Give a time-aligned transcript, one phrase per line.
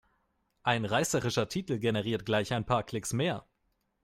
[0.63, 3.45] Ein reißerischer Titel generiert gleich ein paar Klicks mehr.